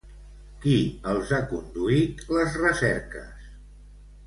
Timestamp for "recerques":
2.65-3.47